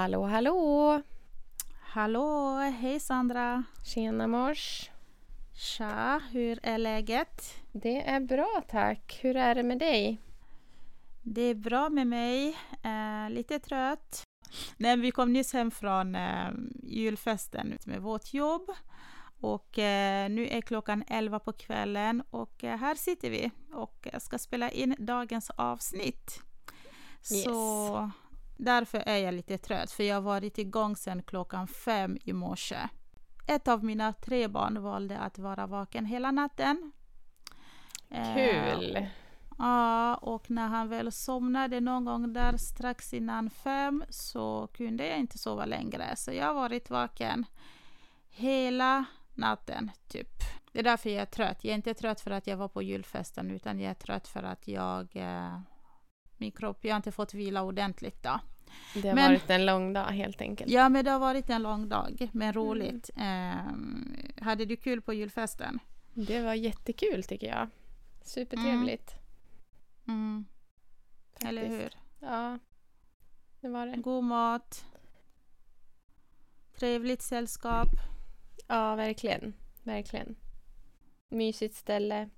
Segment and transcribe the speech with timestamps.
[0.00, 1.02] Hallå, hallå!
[1.80, 3.64] Hallå, hej Sandra!
[3.84, 4.90] Tjena mors!
[5.54, 7.54] Tja, hur är läget?
[7.72, 9.18] Det är bra tack.
[9.22, 10.20] Hur är det med dig?
[11.22, 12.56] Det är bra med mig.
[12.82, 14.22] Eh, lite trött.
[14.76, 16.50] Nej, vi kom nyss hem från eh,
[16.82, 18.70] julfesten med vårt jobb.
[19.40, 24.38] Och eh, nu är klockan 11 på kvällen och eh, här sitter vi och ska
[24.38, 26.40] spela in dagens avsnitt.
[27.32, 27.44] Yes.
[27.44, 28.10] Så
[28.64, 32.88] därför är jag lite trött, för jag har varit igång sedan klockan fem i morse.
[33.46, 36.92] Ett av mina tre barn valde att vara vaken hela natten.
[38.08, 39.06] Eh, Kul!
[39.58, 45.18] Ja, och när han väl somnade någon gång där strax innan fem så kunde jag
[45.18, 46.16] inte sova längre.
[46.16, 47.44] Så jag har varit vaken
[48.28, 50.28] hela natten, typ.
[50.72, 51.64] Det är därför jag är trött.
[51.64, 54.42] Jag är inte trött för att jag var på julfesten, utan jag är trött för
[54.42, 55.16] att jag...
[55.16, 55.60] Eh,
[56.36, 58.40] min kropp, jag har inte fått vila ordentligt då.
[58.94, 60.70] Det har Men- varit en lång dag helt enkelt.
[60.70, 63.10] Ja, men det har varit en lång dag, men roligt.
[63.16, 65.78] Ehm, hade du kul på julfesten?
[66.14, 67.68] Det var jättekul tycker jag.
[68.22, 69.14] Supertrevligt.
[70.08, 70.44] Mm,
[71.44, 71.82] eller faktiskt.
[71.82, 72.26] hur?
[72.28, 72.58] Ja,
[73.60, 73.96] det var det.
[73.96, 74.84] God mat.
[76.78, 77.88] Trevligt sällskap.
[78.68, 79.52] Ja, verkligen.
[79.82, 80.36] Verkligen.
[81.28, 82.30] Mysigt ställe.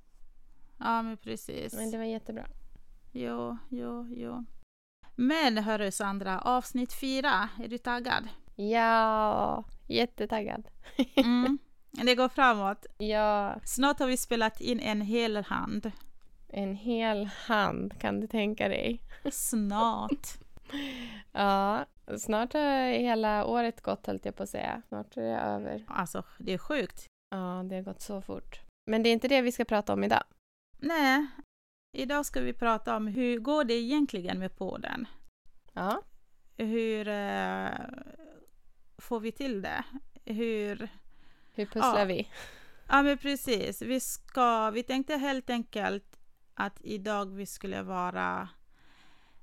[0.78, 1.72] Ja, men precis.
[1.74, 2.46] Men det var jättebra.
[3.12, 4.44] Jo, jo, jo.
[5.14, 8.28] Men hörru Sandra, avsnitt fyra, är du taggad?
[8.56, 10.68] Ja, jättetaggad.
[11.16, 11.58] Mm.
[11.90, 12.86] Det går framåt.
[12.98, 15.92] Ja, Snart har vi spelat in en hel hand.
[16.48, 19.00] en hel hand kan du tänka dig.
[19.32, 20.28] Snart.
[21.32, 21.84] Ja,
[22.18, 24.82] snart har hela året gått höll jag på att säga.
[24.88, 25.84] Snart är det över.
[25.88, 27.06] Alltså, det är sjukt.
[27.30, 28.60] Ja, det har gått så fort.
[28.86, 30.22] Men det är inte det vi ska prata om idag.
[30.78, 31.26] Nej,
[31.92, 35.06] idag ska vi prata om hur går det egentligen med podden?
[35.72, 36.02] Ja,
[36.56, 37.70] Hur eh,
[38.98, 39.84] får vi till det?
[40.24, 40.88] Hur...
[41.54, 42.04] hur pusslar Ja.
[42.04, 42.28] vi?
[42.88, 43.82] Ja, men precis.
[43.82, 46.18] Vi, ska, vi tänkte helt enkelt
[46.54, 48.48] att idag vi skulle vara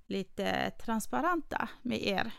[0.08, 2.32] lite transparenta med er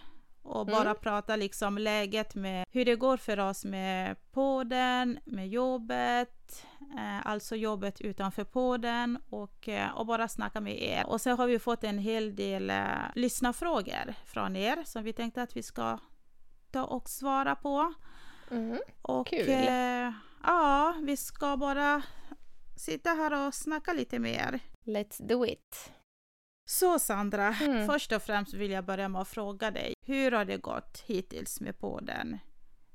[0.43, 0.97] och bara Mm.
[1.01, 6.67] prata liksom läget med hur det går för oss med podden, med jobbet,
[6.99, 11.06] eh, alltså jobbet utanför podden och, eh, och bara snacka med er.
[11.06, 12.84] Och så har vi fått en hel del eh,
[13.15, 15.99] lyssnarfrågor från er som vi tänkte att vi ska
[16.71, 17.95] ta och svara på.
[18.51, 18.78] Mhm.
[19.03, 19.49] Och Kul.
[19.49, 20.12] eh,
[20.43, 22.03] ja, vi ska bara
[22.77, 24.61] sitta här och snacka lite med er.
[24.84, 25.93] Let's do it.
[26.70, 27.86] Så Sandra, Mm.
[27.86, 29.94] först och främst vill jag börja med att fråga dig.
[30.06, 32.38] Hur har det gått hittills med podden?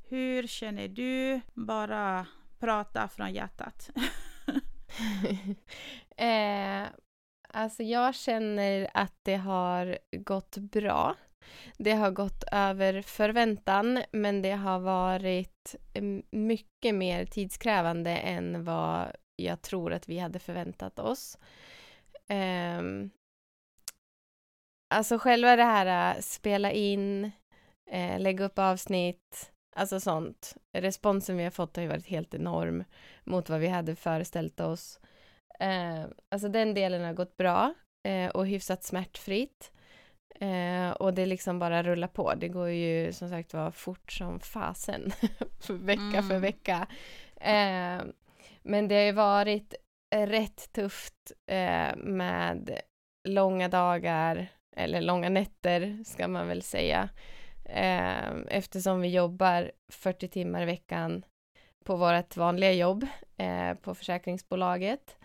[0.10, 1.42] Hur känner du?
[1.54, 2.28] Bara
[2.60, 3.90] prata från hjärtat.
[6.18, 6.84] eh,
[7.50, 11.16] alltså jag känner att det har gått bra.
[11.78, 19.12] Det har gått över förväntan men det har varit mm, mycket mer tidskrävande än vad
[19.36, 21.38] jag tror att vi hade förväntat oss.
[22.28, 23.10] Ehm,
[24.96, 27.32] alltså själva det här äh, spela in,
[27.92, 30.56] eh, lägga upp avsnitt, alltså sånt.
[30.78, 32.84] Responsen vi har fått har ju varit helt enorm
[33.24, 35.00] mot vad vi hade föreställt oss.
[35.60, 37.74] Eh, alltså den delen har gått bra
[38.08, 39.72] eh, och hyfsat smärtfritt.
[40.40, 42.34] Eh, och det liksom bara rullar på.
[42.34, 45.12] Det går ju som sagt var fort som fasen.
[45.62, 46.42] för vecka för Mm.
[46.42, 46.88] vecka.
[47.36, 48.04] Eh,
[48.64, 49.74] men det har ju varit
[50.16, 52.80] rätt tufft eh, med
[53.28, 57.10] långa dagar, eller långa nätter ska man väl säga.
[57.66, 61.26] Eh, eftersom vi jobbar 40 timmar i veckan
[61.86, 63.06] på vårt vanliga jobb
[63.38, 65.18] eh, på försäkringsbolaget.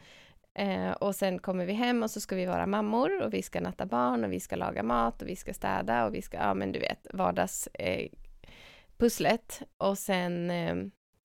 [0.55, 3.60] Eh, och sen kommer vi hem och så ska vi vara mammor och vi ska
[3.60, 6.55] natta barn och vi ska laga mat och vi ska städa och vi ska, ja
[6.55, 9.63] men du vet, vardagspusslet.
[9.63, 10.77] Eh, och sen, eh,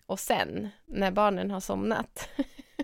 [0.05, 2.29] och sen, när barnen har somnat,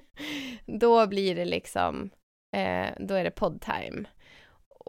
[0.66, 2.10] då blir det liksom,
[2.56, 4.06] eh, då är det poddtime.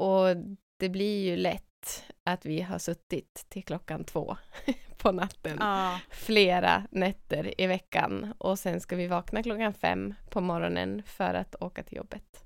[0.03, 0.37] Och
[0.77, 4.37] det blir ju lätt att vi har suttit till klockan två
[4.97, 10.41] på natten Ja, flera nätter i veckan och sen ska vi vakna klockan fem på
[10.41, 12.45] morgonen för att åka till jobbet.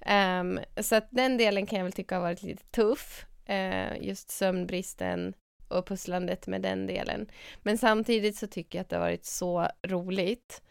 [0.00, 4.30] Ehm, så att den delen kan jag väl tycka har varit lite tuff, eh, just
[4.30, 5.34] sömnbristen
[5.68, 7.26] och pusslandet med den delen.
[7.62, 10.62] Men samtidigt så tycker jag att det har varit så roligt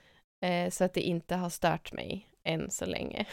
[0.45, 3.25] eh, så att det inte har stört mig än så länge.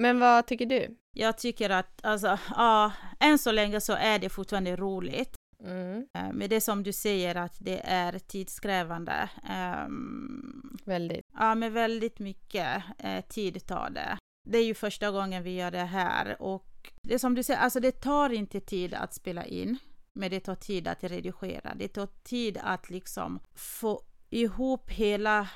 [0.00, 0.96] Men vad tycker du?
[1.12, 5.34] jag tycker att alltså, ja, än så länge så är det fortfarande roligt.
[5.64, 9.28] Mm, Eh, Men det är som du säger att det är tidskrävande.
[9.48, 11.26] Ehm, väldigt.
[11.38, 14.16] Ja, men väldigt mycket eh, tid tar det.
[14.48, 17.60] Det är ju första gången vi gör det här och det är som du säger,
[17.60, 19.78] alltså det tar inte tid att spela in,
[20.14, 21.74] men det tar tid att redigera.
[21.74, 25.48] Det tar tid att liksom få ihop hela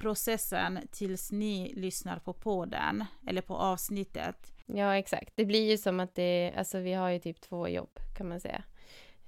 [0.00, 4.52] processen tills ni lyssnar på podden eller på avsnittet.
[4.66, 5.32] Ja, exakt.
[5.36, 8.40] Det blir ju som att det, alltså vi har ju typ två jobb kan man
[8.40, 8.62] säga.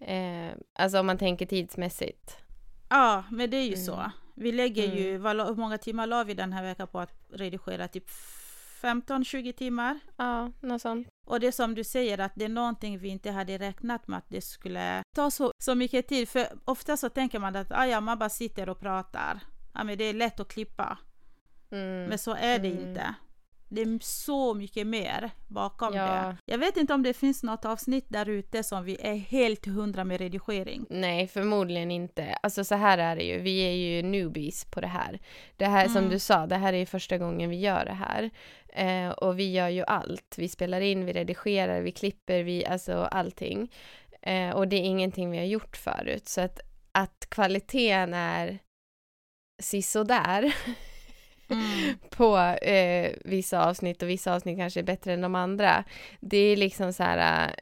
[0.00, 2.36] Eh, alltså om man tänker tidsmässigt.
[2.88, 3.84] Ja, men det är ju mm.
[3.84, 4.10] så.
[4.34, 4.96] Vi lägger mm.
[4.98, 7.88] ju, vad, hur många timmar la vi den här veckan på att redigera?
[7.88, 8.08] Typ
[8.82, 10.00] 15-20 timmar?
[10.16, 11.08] Ja, något sånt.
[11.26, 14.18] Och det är som du säger att det är någonting vi inte hade räknat med
[14.18, 16.28] att det skulle ta så, så mycket tid.
[16.28, 19.40] För ofta så tänker man att ah, ja, man bara sitter och pratar.
[19.74, 20.98] Ja, men det är lätt att klippa.
[21.70, 22.04] Mm.
[22.04, 22.88] Men så är det mm.
[22.88, 23.14] inte.
[23.74, 26.06] Det är så mycket mer bakom ja.
[26.06, 26.36] det.
[26.44, 30.04] Jag vet inte om det finns något avsnitt där ute som vi är helt hundra
[30.04, 30.86] med redigering.
[30.90, 32.38] Nej, förmodligen inte.
[32.42, 33.38] Alltså så här är det ju.
[33.38, 35.20] Vi är ju newbies på det här.
[35.56, 35.94] Det här mm.
[35.94, 38.30] som du sa, det här är första gången vi gör det här.
[38.68, 40.34] Eh, och vi gör ju allt.
[40.38, 43.72] Vi spelar in, vi redigerar, vi klipper, vi, alltså allting.
[44.22, 46.28] Eh, och det är ingenting vi har gjort förut.
[46.28, 46.60] Så att,
[46.92, 48.58] att kvaliteten är
[49.62, 50.54] sisådär
[51.48, 51.98] mm.
[52.10, 55.84] på eh, vissa avsnitt och vissa avsnitt kanske är bättre än de andra.
[56.20, 57.54] Det är liksom så här uh,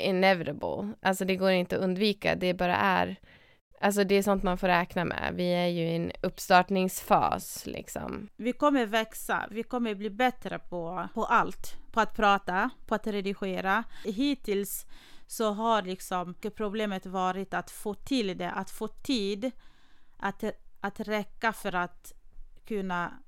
[0.00, 3.16] inevitable, alltså det går inte att undvika, det bara är
[3.80, 5.32] Alltså det är sånt man får räkna med.
[5.34, 8.28] Vi är ju i en uppstartningsfas liksom.
[8.36, 11.76] Vi kommer växa, vi kommer bli bättre på, på allt.
[11.92, 13.84] På att prata, på att redigera.
[14.04, 14.86] Hittills
[15.26, 19.50] så har liksom problemet varit att få till det, att få tid
[20.16, 20.44] att,
[20.80, 22.12] att räcka för att
[22.64, 23.22] kunna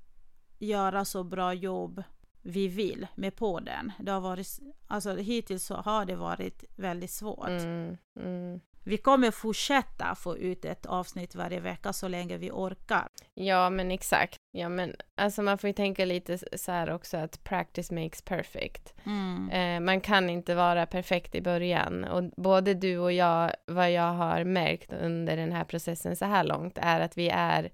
[0.59, 2.03] göra så bra jobb
[2.41, 3.91] vi vill med podden.
[3.99, 7.47] Det har varit, alltså hittills så har det varit väldigt svårt.
[7.47, 8.59] Mm, mm.
[8.83, 13.07] Vi kommer fortsätta få ut ett avsnitt varje vecka så länge vi orkar.
[13.33, 14.37] Ja, men exakt.
[14.51, 18.93] Ja, men alltså man får ju tänka lite så här också att practice makes perfect.
[19.05, 19.49] Mm.
[19.49, 24.13] Eh, man kan inte vara perfekt i början och både du och jag, vad jag
[24.13, 27.71] har märkt under den här processen så här långt är att vi är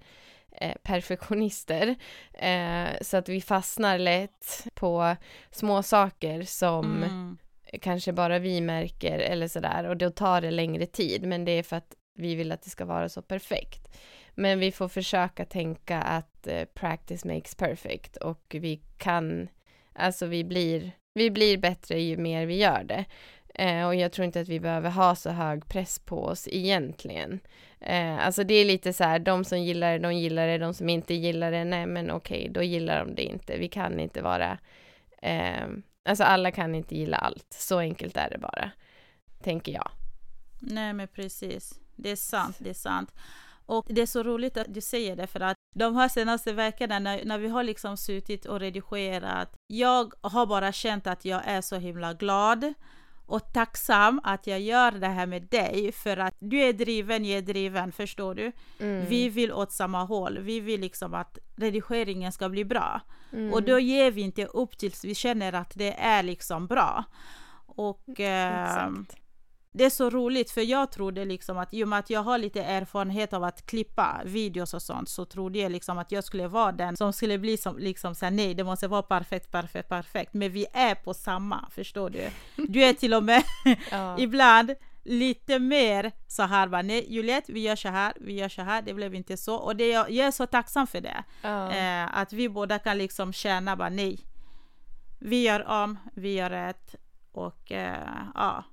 [0.52, 1.96] eh, perfektionister.
[2.34, 5.16] Eh, så att vi fastnar lätt på
[5.52, 7.38] små saker som mm
[7.82, 11.64] kanske bara vi märker eller sådär och då tar det längre tid men det är
[11.64, 13.98] för att vi vill att det ska vara så perfekt.
[14.36, 19.48] Men vi får försöka tänka att eh, practice makes perfect och vi kan,
[19.94, 23.06] alltså vi blir, vi blir bättre ju mer vi gör det.
[23.56, 27.40] Eh, och jag tror inte att vi behöver ha så hög press på oss egentligen.
[27.80, 30.74] Eh, alltså det är lite så här, de som gillar det, de gillar det, de
[30.74, 33.58] som inte gillar det, nej men okej, okay, då gillar de det inte.
[33.58, 34.58] Vi kan inte vara
[35.22, 35.68] eh,
[36.08, 38.72] Alltså alla kan inte gilla allt, så enkelt är det bara,
[39.44, 39.90] tänker jag.
[40.60, 43.14] Nej men precis, det är sant, det är sant.
[43.66, 47.00] Och det är så roligt att du säger det för att de här senaste veckorna
[47.00, 51.62] när, när vi har liksom suttit och redigerat, jag har bara känt att jag är
[51.62, 52.74] så himla glad
[53.26, 57.38] och tacksam att jag gör det här med dig för att du är driven, jag
[57.38, 58.52] är driven, förstår du?
[58.80, 59.06] Mm.
[59.06, 63.02] Vi vill åt samma håll, vi vill liksom att redigeringen ska bli bra.
[63.34, 63.54] Mm.
[63.54, 67.04] Och då ger vi inte upp tills vi känner att det är liksom bra.
[67.66, 68.90] Och eh,
[69.78, 72.38] det är så roligt för jag trodde liksom att i och med att jag har
[72.38, 76.48] lite erfarenhet av att klippa videos och sånt så trodde jag liksom att jag skulle
[76.48, 80.34] vara den som skulle bli som liksom såhär nej det måste vara perfekt, perfekt, perfekt.
[80.34, 82.30] Men vi är på samma, förstår du?
[82.56, 83.44] Du är till och med
[84.18, 84.76] ibland
[85.08, 88.82] lite mer så här bara nej Juliette vi gör så här, vi gör så här,
[88.82, 91.24] det blev inte så och det, jag är så tacksam för det.
[91.42, 91.72] Ja.
[91.72, 94.20] Eh, att vi båda kan liksom känna bara nej.
[95.20, 96.96] Vi gör om, vi gör rätt
[97.32, 98.64] och eh, ja.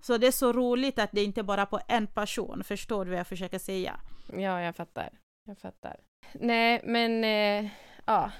[0.00, 3.20] Så det är så roligt att det inte bara på en person, förstår du vad
[3.20, 4.00] jag försöker säga?
[4.32, 5.10] Ja, jag fattar.
[5.46, 5.96] Jag fattar.
[6.32, 7.70] Nej, men eh,
[8.04, 8.30] ja,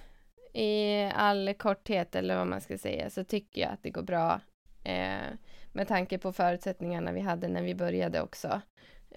[0.55, 4.41] i all korthet eller vad man ska säga så tycker jag att det går bra.
[4.85, 5.33] Eh,
[5.75, 8.61] med tanke på förutsättningarna vi hade när vi började också.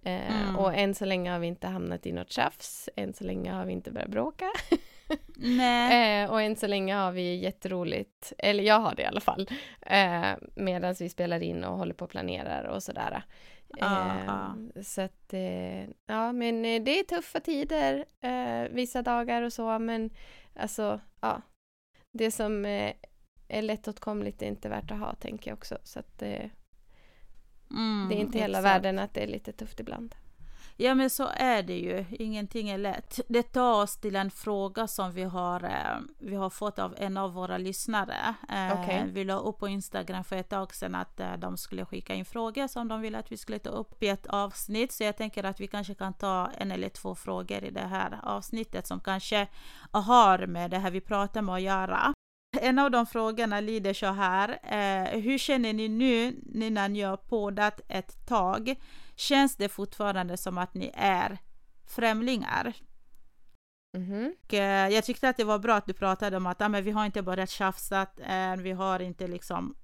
[0.04, 0.56] Eh, mm.
[0.56, 2.90] Och än så länge har vi inte hamnat i något tjafs.
[2.96, 4.46] Än så länge har vi inte börjat bråka.
[5.92, 9.50] eh, och än så länge har vi jätteroligt, eller jag har det i alla fall,
[9.82, 13.24] eh, medan vi spelar in och håller på och planerar och sådär.
[13.80, 14.56] Ah, ah.
[14.84, 19.80] Så att, eh, ja men eh, det är tuffa tider eh, vissa dagar och så
[19.80, 20.10] men
[20.56, 21.42] alltså, ja.
[22.14, 22.66] Det som
[23.48, 26.50] är lättåtkomligt är inte värt att ha tänker jag också så att mm,
[28.10, 30.16] det är inte hela världen att det är lite tufft ibland.
[30.80, 33.20] Ja men så är det ju, ingenting är lätt.
[33.27, 37.18] Det tar oss till en fråga som vi har, eh, vi har fått av en
[37.18, 38.36] av våra lyssnare.
[38.50, 39.04] Eh, okay.
[39.12, 42.25] Vi la upp på Instagram för ett tag sedan att eh, de skulle skicka in
[42.25, 44.92] frågor som de ville att vi skulle ta upp i ett avsnitt.
[44.92, 48.20] Så jag tänker att vi kanske kan ta en eller två frågor i det här
[48.24, 49.48] avsnittet som kanske
[49.92, 52.13] har med det här vi pratar med att göra.
[52.62, 54.50] En av de frågorna lyder så här.
[54.64, 58.76] Eh, hur känner ni nu när ni har poddat ett tag?
[59.16, 61.38] Känns det fortfarande som att ni är
[61.86, 62.74] främlingar?
[64.46, 66.84] Och, eh, jag tyckte att det var bra att du pratade om att ah, men
[66.84, 69.76] vi har inte börjat tjafsa än, vi har inte liksom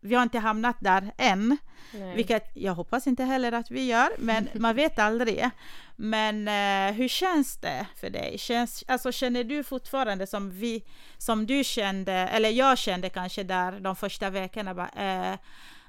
[0.00, 1.56] vi har inte hamnat där än,
[1.92, 2.16] Nej.
[2.16, 5.50] vilket jag hoppas inte heller att vi gör, men man vet aldrig.
[5.96, 8.38] Men eh, hur känns det för dig?
[8.38, 10.84] Känns, alltså, känner du fortfarande som, vi,
[11.18, 15.38] som du kände, eller jag kände kanske där de första veckorna, bara, eh,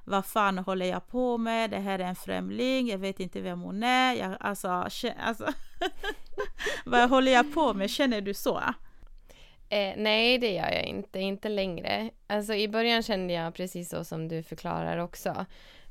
[0.04, 1.70] vad fan håller jag på med?
[1.70, 4.14] Det här är en främling, jag vet inte vem hon är.
[4.14, 4.70] Jag, alltså,
[5.20, 5.54] alltså
[6.86, 7.90] vad håller jag på med?
[7.90, 8.62] Känner du så?
[9.70, 11.20] Eh, nej, det gör jag inte.
[11.20, 12.10] Inte längre.
[12.28, 15.46] Alltså i början kände jag precis så som du förklarar också.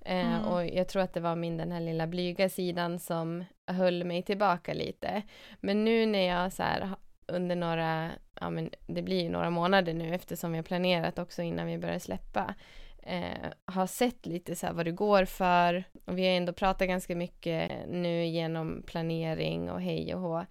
[0.05, 0.45] Eh, Mm.
[0.45, 4.23] Och jag tror att det var min den här lilla blyga sidan som höll mig
[4.23, 5.23] tillbaka lite.
[5.61, 6.91] Men nu när jag så här
[7.27, 11.43] under några, ja men det blir ju några månader nu eftersom vi har planerat också
[11.43, 12.55] innan vi börjar släppa.
[13.03, 17.17] Eh, har sett lite så vad det går för och vi har ändå pratat ganska
[17.17, 20.47] mycket nu genom planering och hej och hå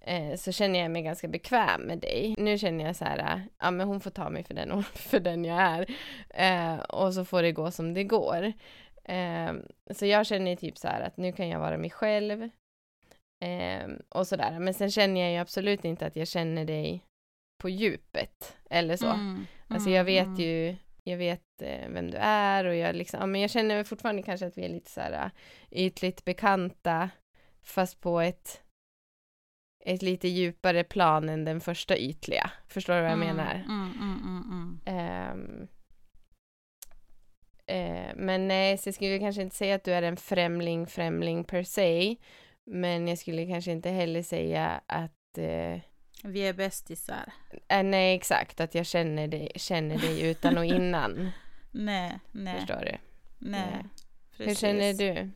[0.00, 2.34] eh, så känner jag mig ganska bekväm med dig.
[2.38, 5.20] Nu känner jag så här, äh, ja men hon får ta mig för den, för
[5.20, 5.86] den jag är.
[6.30, 8.52] Eh, och så får det gå som det går.
[9.04, 9.52] Eh,
[9.90, 12.42] så jag känner typ så här att nu kan jag vara mig själv.
[13.44, 14.58] Eh, och sådär.
[14.58, 17.04] Men sen känner jag ju absolut inte att jag känner dig
[17.62, 18.56] på djupet.
[18.70, 19.06] Eller så.
[19.06, 20.40] Mm, Alltså mm, jag vet mm.
[20.40, 24.22] ju, jag vet eh, vem du är och jag liksom, ja, men jag känner fortfarande
[24.22, 25.30] kanske att vi är lite så här äh,
[25.70, 27.10] ytligt bekanta
[27.62, 28.62] fast på ett
[29.84, 32.50] ett lite djupare plan än den första ytliga.
[32.68, 33.54] Förstår du vad jag Mm, menar?
[33.54, 34.80] Mm, mm.
[34.84, 35.68] Ehm,
[37.66, 41.44] eh, men nej, så jag skulle kanske inte säga att du är en främling, främling
[41.44, 42.16] per se.
[42.66, 45.80] Men jag skulle kanske inte heller säga att eh,
[46.24, 47.32] Vi är bästisar.
[47.68, 51.30] eh, nej, exakt, att jag känner dig, känner dig utan och innan.
[51.72, 52.96] Nej, nej, Förstår du?
[53.38, 53.84] nej.
[54.38, 55.30] Hur känner du?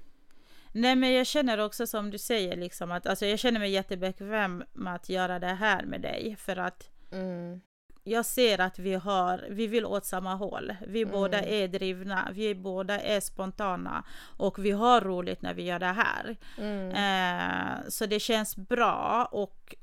[0.73, 4.65] Nej men jag känner också som du säger liksom att alltså jag känner mig jättebekväm
[4.73, 7.61] med att göra det här med dig för att Mm,
[8.05, 10.75] jag ser att vi har, vi vill åt samma håll.
[10.87, 11.13] Vi Mm.
[11.13, 14.05] båda är drivna, vi båda är spontana
[14.37, 16.37] och vi har roligt när vi gör det här.
[16.59, 19.75] mm, Eh, så det känns bra och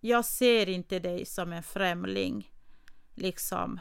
[0.00, 2.50] jag ser inte dig som en främling
[3.14, 3.80] liksom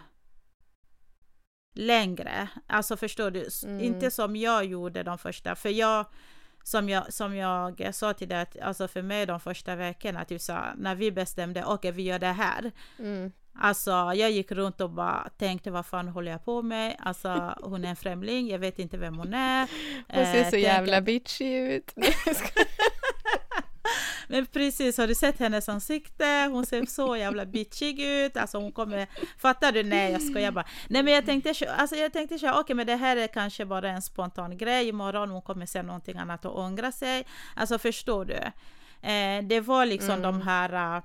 [1.74, 2.50] längre.
[2.68, 3.48] Alltså förstår du?
[3.66, 3.80] Mm.
[3.84, 6.06] Inte som jag gjorde de första, för jag
[6.66, 10.42] som jag, som jag sa till dig, att, alltså för mig de första veckorna, typ
[10.42, 12.72] så, när vi bestämde, okej vi gör det här.
[13.00, 16.96] mm, Alltså jag gick runt och bara tänkte vad fan håller jag på med?
[17.00, 19.70] Alltså hon är en främling, jag vet inte vem hon är.
[20.08, 21.94] Hon ser Eh, så tänk jävla bitchy ut.
[24.28, 26.50] Men precis, har du sett hennes ansikte?
[26.52, 28.38] Hon ser så jävla bitchig ut.
[28.38, 29.08] Alltså hon kommer...
[29.38, 29.84] Fattar du?
[29.84, 30.66] Nej, jag skojar bara.
[30.90, 34.02] Nej, men jag tänkte, alltså jag tänkte okej, men det här är kanske bara en
[34.02, 34.88] spontan grej.
[34.88, 37.26] Imorgon hon kommer säga någonting annat och ångra sig.
[37.56, 38.40] Alltså förstår du?
[39.10, 40.22] Eh, det var liksom Mm.
[40.22, 41.02] de här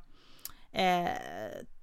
[0.72, 1.10] eh,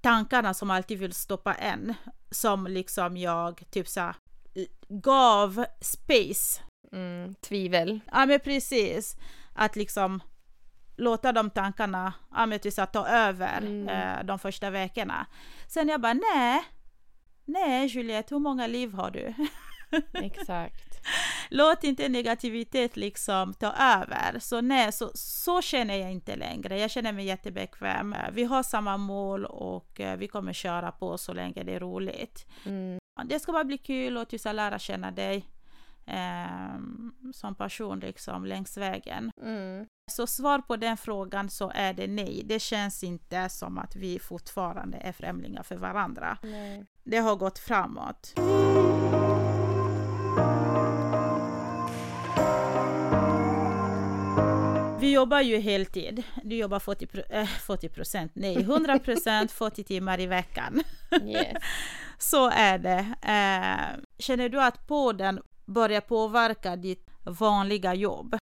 [0.01, 1.93] tankarna som alltid vill stoppa en.
[2.31, 4.13] Som liksom jag typ så
[4.89, 7.99] gav space Mm, tvivel.
[8.11, 9.15] Ja men precis.
[9.53, 10.19] Att liksom
[10.97, 13.89] låta de tankarna ja, typ att ta över Mm.
[13.89, 15.25] eh, de första veckorna.
[15.67, 16.63] Sen jag bara nej,
[17.45, 19.33] nej Juliette, hur många liv har du?
[20.13, 20.83] Exakt.
[21.49, 24.39] Låt inte negativitet liksom ta över.
[24.39, 26.79] Så nej, så, så känner jag inte längre.
[26.79, 28.15] Jag känner mig jättebekväm.
[28.31, 32.45] Vi har samma mål och eh, vi kommer köra på så länge det är roligt.
[32.65, 35.45] Mm, Det ska bara bli kul och så lära känna dig
[36.07, 36.79] eh,
[37.33, 39.31] som person liksom längs vägen.
[39.41, 39.85] mm.
[40.11, 42.41] Så svar på den frågan så är det nej.
[42.45, 46.37] Det känns inte som att vi fortfarande är främlingar för varandra.
[46.43, 46.85] Nej.
[47.03, 48.33] Det har gått framåt.
[54.99, 56.23] Vi jobbar ju heltid.
[56.43, 60.83] Du jobbar 40, pro- äh, 40 procent, nej 100 procent 40 timmar i veckan.
[61.23, 61.57] Yes.
[62.17, 62.99] Så är det.
[63.21, 68.33] Eh, känner du att podden börjar påverka ditt vanliga jobb?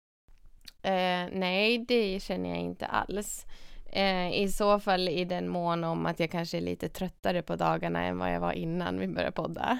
[0.81, 3.45] Eh, nej, det känner jag inte alls.
[3.91, 7.55] Eh, I så fall i den mån om att jag kanske är lite tröttare på
[7.55, 9.79] dagarna än vad jag var innan vi började podda.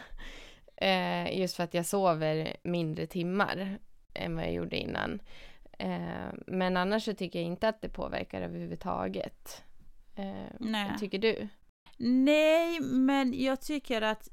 [0.78, 3.78] Eh, just för att jag sover mindre timmar
[4.14, 5.20] än vad jag gjorde innan.
[6.48, 9.64] Men annars så tycker jag inte att det påverkar överhuvudtaget.
[10.60, 10.92] Nej.
[11.00, 11.48] Tycker du?
[11.98, 14.30] Nej, men jag tycker att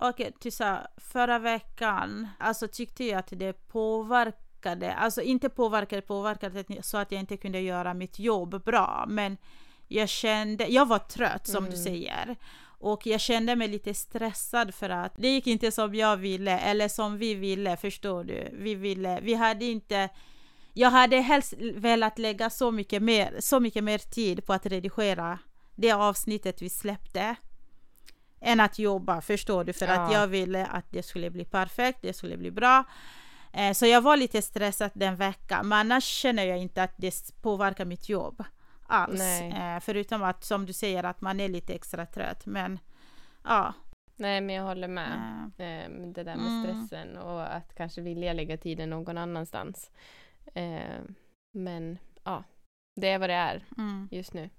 [0.00, 6.82] Okej, okay, här, förra veckan alltså tyckte jag att det påverkade, alltså inte påverkade, påverkade
[6.82, 9.36] så att jag inte kunde göra mitt jobb bra, men
[9.88, 11.84] jag kände, jag var trött som du Mm.
[11.84, 12.36] säger.
[12.80, 16.88] Och jag kände mig lite stressad för att det gick inte som jag ville eller
[16.88, 18.48] som vi ville, förstår du?
[18.52, 20.08] Vi ville, vi hade inte
[20.72, 25.38] jag hade helst velat lägga så mycket mer, så mycket mer tid på att redigera
[25.74, 27.36] det avsnittet vi släppte
[28.40, 29.72] än att jobba, förstår du?
[29.72, 30.00] För Ja.
[30.00, 32.84] att jag ville att det skulle bli perfekt, det skulle bli bra.
[33.52, 37.42] Eh, Så jag var lite stressad den veckan, men annars känner jag inte att det
[37.42, 38.44] påverkar mitt jobb
[38.86, 39.20] alls.
[39.22, 42.46] Eh, Förutom att, som du säger, att man är lite extra trött.
[42.46, 42.78] Men
[43.44, 43.74] ja.
[44.16, 45.12] Nej, men jag håller med.
[45.58, 46.86] eh, Eh, det där med Mm.
[46.86, 49.90] stressen och att kanske vilja lägga tiden någon annanstans.
[50.54, 51.00] Eh,
[51.54, 52.44] men ja,
[53.00, 54.08] det är vad det är Mm.
[54.10, 54.50] just nu.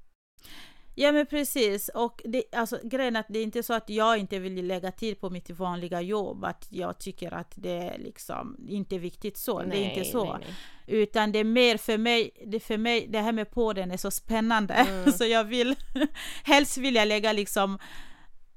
[1.01, 4.17] Ja men precis, och det, alltså, grejen är att det är inte så att jag
[4.17, 8.65] inte vill lägga tid på mitt vanliga jobb, att jag tycker att det är liksom
[8.69, 10.23] inte viktigt så, det är inte så.
[10.33, 10.55] Nej, nej.
[11.01, 14.11] Utan det är mer för mig, det för mig, det här med podden är så
[14.11, 15.11] spännande, Mm.
[15.17, 15.75] så jag vill,
[16.43, 17.79] helst vill jag lägga liksom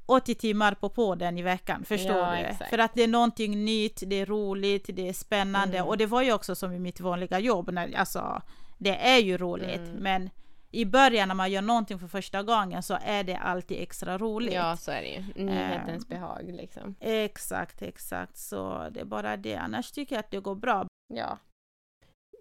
[0.06, 2.37] 80 timmar på podden i veckan, förstår Ja, du?
[2.38, 2.70] exakt.
[2.70, 5.88] För att det är någonting nytt, det är roligt, det är spännande Mm.
[5.88, 8.42] och det var ju också som i mitt vanliga jobb, när, alltså
[8.78, 9.96] det är ju roligt, Mm.
[10.02, 10.30] men
[10.73, 14.55] i början när man gör någonting för första gången så är det alltid extra roligt.
[14.55, 15.45] Ja, så är det ju.
[15.45, 16.95] Nyhetens behag liksom.
[17.00, 18.37] Exakt, exakt.
[18.37, 19.57] Så det är bara det.
[19.57, 20.87] Annars tycker jag att det går bra.
[21.14, 21.38] Ja.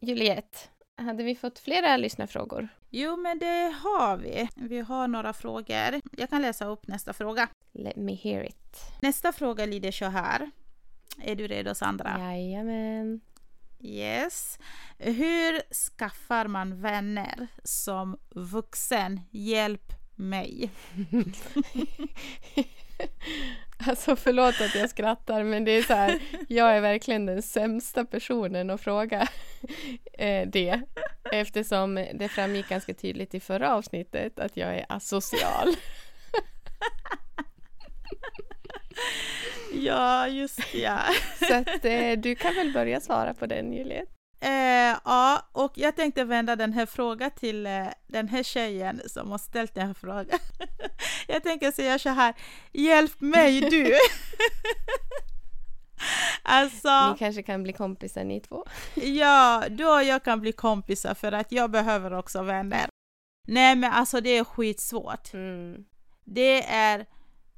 [0.01, 0.57] Juliette,
[0.97, 2.67] hade vi fått flera lyssnarfrågor?
[2.89, 4.49] Jo, men det har vi.
[4.55, 6.01] Vi har några frågor.
[6.17, 7.47] Jag kan läsa upp nästa fråga.
[7.71, 8.77] Let me hear it.
[9.01, 10.51] Nästa fråga lyder så här.
[11.23, 12.15] Är du redo Sandra?
[12.19, 13.21] Jajamän.
[13.83, 14.59] Yes.
[14.97, 19.19] Hur skaffar man vänner som vuxen?
[19.31, 20.69] Hjälp mig.
[23.87, 28.05] Alltså förlåt att jag skrattar men det är så här, jag är verkligen den sämsta
[28.05, 29.27] personen att fråga
[30.13, 30.81] eh, det.
[31.31, 35.75] Eftersom det framgick ganska tydligt i förra avsnittet att jag är asocial.
[39.73, 40.99] Ja, just ja.
[41.47, 44.11] Så att eh, du kan väl börja svara på den Juliette.
[44.43, 49.31] Eh, ja, och jag tänkte vända den här frågan till eh, den här tjejen som
[49.31, 50.39] har ställt den här frågan.
[51.27, 52.33] jag tänker säga så här,
[52.71, 53.93] hjälp mig du!
[56.43, 58.65] alltså, Ni kanske kan bli kompisar ni två.
[58.95, 62.85] ja, du och jag kan bli kompisar för att jag behöver också vänner.
[63.47, 65.33] Nej men alltså det är skitsvårt.
[65.33, 65.85] Mm.
[66.25, 67.05] Det är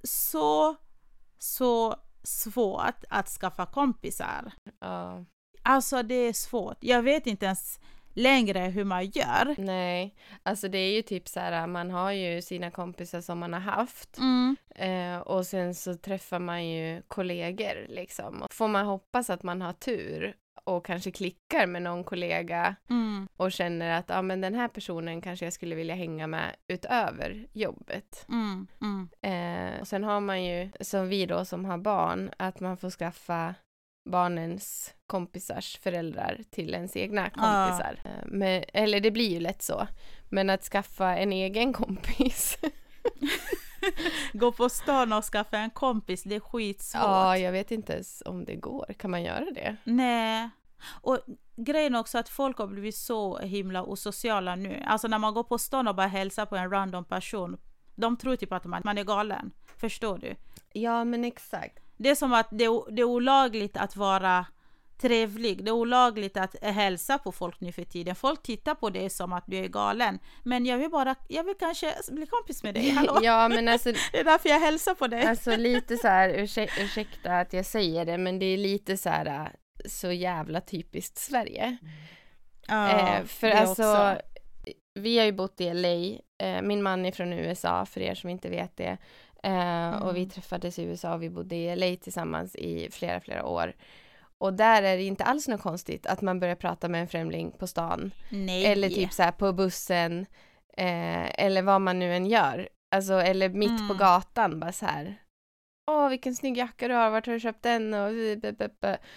[0.04, 0.76] så,
[1.40, 4.52] så svårt att skaffa kompisar.
[4.80, 5.26] Ja,
[5.66, 6.78] Alltså det är svårt.
[6.80, 7.80] Jag vet inte ens
[8.14, 9.56] längre hur man gör.
[9.58, 10.16] nej.
[10.44, 13.60] Alltså det är ju typ så här, man har ju sina kompisar som man har
[13.60, 14.18] haft.
[14.18, 14.56] Mm.
[14.76, 18.48] Eh, och sen så träffar man ju kollegor liksom.
[18.52, 23.28] Får man hoppas att man har tur och kanske klickar med någon kollega Mm.
[23.38, 27.48] och känner att ja, men den här personen kanske jag skulle vilja hänga med utöver
[27.54, 28.26] jobbet.
[28.30, 28.68] Mm.
[28.82, 29.10] Mm.
[29.22, 32.90] Eh, och sen har man ju, som vi då som har barn, att man får
[32.90, 33.56] skaffa
[34.10, 38.00] barnens kompisars föräldrar till ens egna kompisar.
[38.06, 39.88] Eh, men, eller det blir ju lätt så.
[40.30, 42.58] Men att skaffa en egen kompis
[44.34, 47.02] Gå på stan och skaffa en kompis, det är skitsvårt.
[47.04, 48.94] Ja, jag vet inte ens om det går.
[48.98, 49.76] Kan man göra det?
[49.84, 50.50] Nej.
[51.02, 51.20] Och
[51.56, 54.84] grejen är också att folk har blivit så himla osociala nu.
[54.88, 57.58] Alltså när man går på stan och bara hälsar på en random person,
[57.96, 59.52] de tror typ att man, man är galen.
[59.78, 60.36] Förstår du?
[60.74, 61.80] Ja, men exakt.
[61.98, 64.46] Det är som att det är olagligt att vara
[65.08, 65.64] trevlig.
[65.64, 68.16] Det är olagligt att hälsa på folk nu för tiden.
[68.16, 70.20] Folk tittar på dig som att du är galen.
[70.44, 72.90] Men jag vill bara, jag vill kanske bli kompis med dig.
[72.98, 73.20] Hallå?
[73.24, 75.26] ja, men alltså, Det är därför jag hälsar på dig.
[75.26, 79.10] alltså lite så här, ursäk, ursäkta att jag säger det, men det är lite så
[79.10, 79.48] här äh,
[79.90, 81.78] så jävla typiskt Sverige.
[82.68, 84.22] Ja, eh, för det alltså, också.
[84.94, 86.20] vi har ju bott i LA.
[86.48, 88.98] Eh, min man är från USA, för er som inte vet det.
[89.44, 90.30] Eh, Och vi Mm.
[90.30, 93.74] träffades i USA och vi bodde i LA tillsammans i flera, flera år.
[94.44, 97.52] Och där är det inte alls något konstigt att man börjar prata med en främling
[97.52, 98.12] på stan.
[98.30, 98.66] Nej.
[98.66, 100.26] Eller typ så här på bussen.
[100.78, 102.70] Eh, eller vad man nu än gör.
[102.96, 103.98] Alltså, eller mitt på Mm.
[103.98, 105.16] gatan bara så här.
[105.92, 107.94] Åh, vilken snygg jacka du har, vart har du köpt den?
[107.94, 108.12] Och,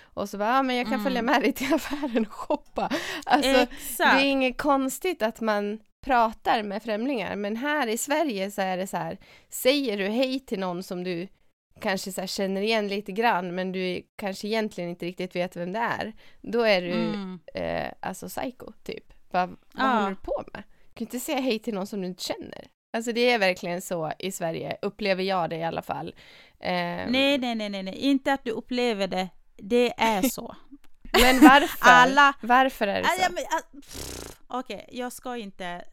[0.04, 1.04] och så bara, ja men jag kan Mm.
[1.04, 2.90] följa med dig till affären och shoppa.
[3.26, 4.18] Alltså, Exakt.
[4.18, 8.76] det är inget konstigt att man pratar med främlingar, men här i Sverige så är
[8.76, 11.28] det så här, säger du hej till någon som du
[11.80, 15.78] kanske så känner igen lite grann, men du kanske egentligen inte riktigt vet vem det
[15.78, 16.12] är,
[16.42, 17.38] då är du Mm.
[17.54, 19.30] eh, alltså psycho, typ.
[19.30, 19.82] Bara, vad Ja.
[19.86, 20.62] håller du på med?
[20.88, 22.66] Du kan inte säga hej till någon som du inte känner.
[22.96, 26.14] Alltså det är verkligen så i Sverige, upplever jag det i alla fall.
[26.60, 29.28] Ehm, Nej, nej, nej, nej, nej, inte att du upplever det.
[29.56, 30.56] Det är så.
[31.22, 31.90] Men varför?
[31.90, 33.32] Alla- Varför är det Ah, så?
[33.56, 35.84] ah, Okej, jag ska inte...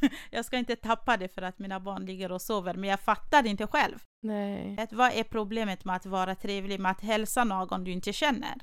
[0.30, 3.46] jag ska inte tappa det för att mina barn ligger och sover, men jag fattar
[3.46, 3.98] inte själv.
[4.22, 4.76] Nej.
[4.80, 8.54] Att vad är problemet med att vara trevlig, med att hälsa någon du inte känner?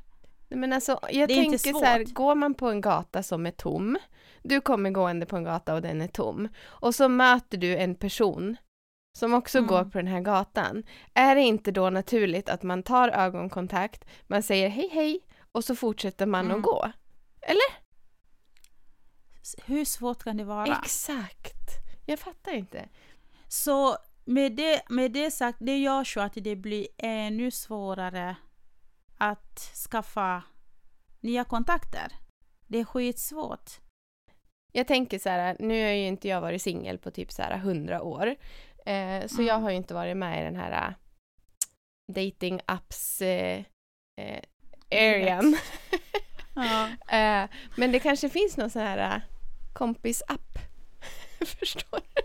[0.49, 3.45] Men alltså, jag Det är inte tänker så här, går man på en gata som
[3.45, 3.97] är tom,
[4.43, 7.95] du kommer gående på en gata och den är tom, och så möter du en
[7.95, 8.57] person
[9.17, 9.67] som också Mm.
[9.67, 10.83] går på den här gatan.
[11.13, 15.19] Är det inte då naturligt att man tar ögonkontakt, man säger hej hej
[15.51, 16.57] och så fortsätter man Mm.
[16.57, 16.91] att gå?
[17.41, 17.57] S-
[19.65, 20.77] Hur svårt kan det vara?
[20.83, 21.69] Exakt.
[22.05, 22.89] Jag fattar inte.
[23.47, 28.35] Så med det, med det sagt, det gör så att det blir ännu svårare
[29.17, 29.59] att
[29.91, 30.43] skaffa
[31.19, 32.11] nya kontakter.
[32.67, 33.71] Det är skitsvårt.
[34.73, 37.57] Jag tänker så här, nu har ju inte jag varit singel på typ så här
[37.57, 38.27] 100 år,
[38.85, 39.45] eh, så Mm.
[39.47, 40.93] jag har ju inte varit med i den här äh,
[42.13, 43.63] dating apps eh,
[44.21, 44.41] eh,
[44.91, 45.57] arean.
[46.53, 46.87] Ja.
[47.17, 49.21] eh, men det kanske finns någon sån här äh,
[49.73, 50.57] kompisapp.
[51.59, 52.21] Förstår du?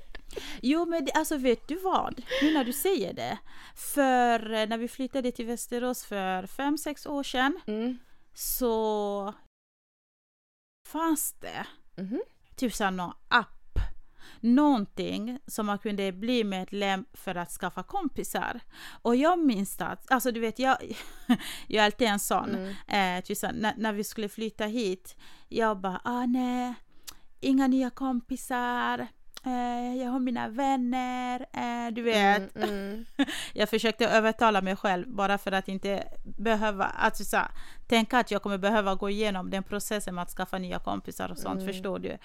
[0.62, 2.22] Jo, men det, alltså vet du vad?
[2.42, 3.38] Nu när du säger det.
[3.74, 7.98] För eh, när vi flyttade till Västerås för fem sex år sedan Mm.
[8.34, 9.34] så
[10.88, 12.22] fanns det Mhm.
[12.56, 13.55] typ så här någon app.
[14.40, 18.60] Någonting som man kunde bli medlem för att skaffa kompisar.
[19.02, 20.76] Och jag minns att, alltså du vet jag,
[21.66, 22.50] jag är alltid en sån.
[22.88, 23.18] Mm.
[23.18, 25.16] Eh, så, här, när, när vi skulle flytta hit,
[25.48, 26.74] jag bara, ah nej,
[27.40, 29.06] inga nya kompisar,
[29.44, 32.56] eh, jag har mina vänner, eh, du vet.
[32.56, 33.04] Mm, mm.
[33.52, 37.48] Jag försökte övertala mig själv bara för att inte behöva, att så, här,
[37.86, 41.38] tänka att jag kommer behöva gå igenom den processen med att skaffa nya kompisar och
[41.38, 41.72] sånt, Mm.
[41.72, 42.18] förstår du?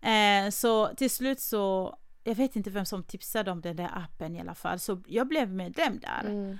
[0.00, 4.36] Eh, så till slut så, jag vet inte vem som tipsade om den där appen
[4.36, 6.30] i alla fall, så jag blev medlem där.
[6.30, 6.58] Mm.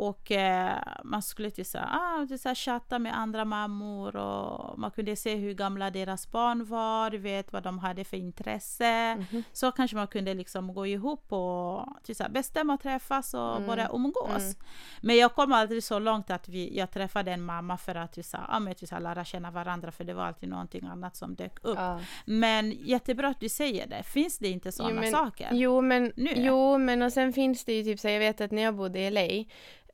[0.00, 4.16] Och eh, man skulle till så här, ah, till så här, chatta med andra mammor
[4.16, 8.16] och man kunde se hur gamla deras barn var, du vet vad de hade för
[8.16, 9.16] intresse.
[9.16, 9.42] Mhm.
[9.52, 13.66] Så kanske man kunde liksom gå ihop och till så här, bestämma träffas och Mm,
[13.66, 14.36] börja umgås.
[14.42, 14.54] mm.
[15.00, 18.24] Men jag kom aldrig så långt att vi, jag träffade en mamma för att till
[18.24, 21.34] så ja, men till så lära känna varandra för det var alltid någonting annat som
[21.34, 21.78] dök upp.
[21.78, 22.00] Ja.
[22.24, 24.02] Men jättebra att du säger det.
[24.02, 25.48] Finns det inte sådana saker?
[25.52, 26.32] Jo men, Nu?
[26.36, 28.98] jo men och sen finns det ju typ så jag vet att när jag bodde
[29.00, 29.44] i LA,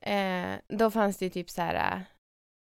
[0.01, 2.01] eh, då fanns det ju typ så här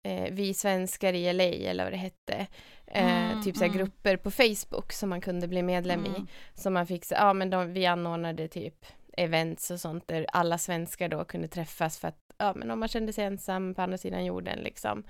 [0.07, 2.47] eh, vi svenskar i LA eller vad det hette.
[2.87, 3.77] Eh, Mm, typ så mm.
[3.77, 6.09] grupper på Facebook som man kunde bli medlem i.
[6.09, 6.27] Mm.
[6.53, 8.85] Som man fick, ja men de, vi anordnade typ
[9.17, 12.89] events och sånt där alla svenskar då kunde träffas för att, ja men om man
[12.89, 15.03] kände sig ensam på andra sidan jorden liksom.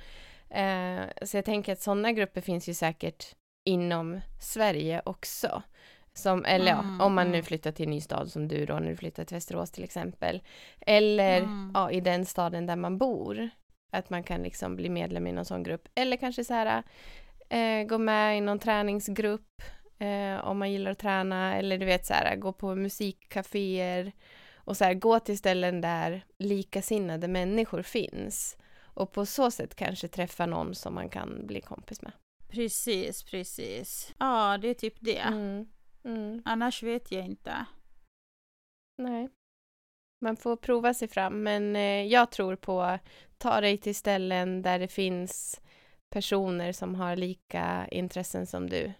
[0.49, 5.63] Eh, så jag tänker att sådana grupper finns ju säkert inom Sverige också.
[6.17, 7.43] Som, eller Mm, ja, om man nu mm.
[7.43, 10.41] flyttar till en ny stad som du då, när du flyttar till Västerås till exempel.
[10.81, 11.71] Eller Mm.
[11.73, 13.49] ja, i den staden där man bor.
[13.95, 15.87] Att man kan liksom bli medlem i någon sån grupp.
[15.95, 16.83] Eller kanske så här,
[17.49, 19.61] eh, gå med i någon träningsgrupp
[19.99, 21.55] eh, om man gillar att träna.
[21.55, 24.11] Eller du vet så här, gå på musikcaféer.
[24.55, 28.57] Och så här, gå till ställen där likasinnade människor finns.
[28.95, 32.11] Och på så sätt kanske träffa någon som man kan bli kompis med.
[32.49, 34.13] Precis, precis.
[34.19, 35.17] Ja, det är typ det.
[35.19, 35.67] Mm.
[36.05, 36.41] Mm.
[36.45, 37.65] Annars vet jag inte.
[38.97, 39.29] Nej.
[40.21, 42.99] Man får prova sig fram, men eh, jag tror på
[43.37, 45.61] ta dig till ställen där det finns
[46.09, 48.93] personer som har lika intressen som du.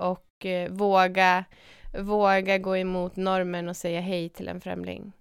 [0.00, 1.44] Och eh, våga,
[1.98, 5.12] våga gå emot normen och säga hej till en främling.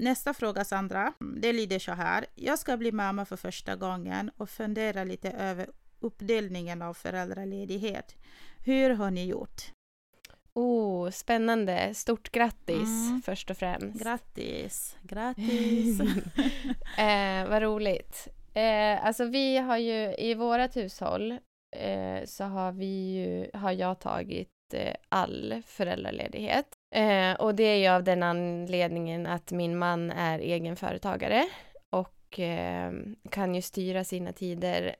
[0.00, 2.26] Nästa fråga Sandra, det lyder så här.
[2.34, 8.16] Jag ska bli mamma för första gången och fundera lite över uppdelningen av föräldraledighet.
[8.64, 9.77] Hur har ni gjort?
[10.58, 11.94] Oh, spännande.
[11.94, 13.22] Stort grattis Mm.
[13.24, 14.02] först och främst.
[14.02, 14.96] Grattis!
[15.02, 16.00] Grattis!
[16.98, 18.28] eh, vad roligt.
[18.54, 21.30] Eh, alltså vi har ju i vårat hushåll
[21.76, 26.66] eh, så har vi ju, har jag tagit eh, all föräldraledighet.
[26.94, 31.44] Eh, och det är ju av den anledningen att min man är egenföretagare
[31.90, 32.92] och eh,
[33.30, 34.96] kan ju styra sina tider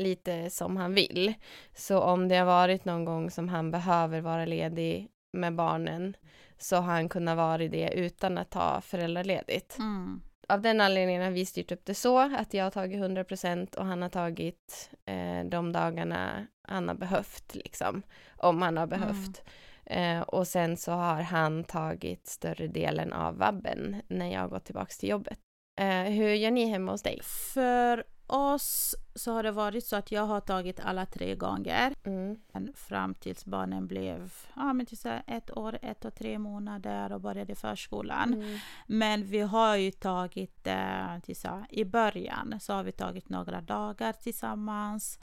[0.00, 1.34] lite som han vill.
[1.74, 6.16] Så om det har varit någon gång som han behöver vara ledig med barnen
[6.58, 9.78] så har han kunnat vara det utan att ta föräldraledigt.
[9.78, 10.20] Mm.
[10.48, 13.86] Av den anledningen har vi styrt upp det så att jag har tagit 100% och
[13.86, 18.02] han har tagit eh, de dagarna han har behövt, liksom.
[18.36, 19.42] Om han har behövt.
[19.86, 24.64] Eh, och sen så har han tagit större delen av vabben när jag har gått
[24.64, 25.38] tillbaka till jobbet.
[25.80, 27.20] Eh, hur gör ni hemma hos dig?
[27.54, 31.94] För oss så har det varit så att jag har tagit alla tre gånger.
[32.04, 32.36] Mm.
[32.74, 37.12] Fram tills barnen blev ja, men till så här ett år, ett och tre månader
[37.12, 38.34] och började förskolan.
[38.34, 38.58] Mm.
[38.86, 43.28] Men vi har ju tagit, eh, till så här, i början så har vi tagit
[43.28, 45.18] några dagar tillsammans.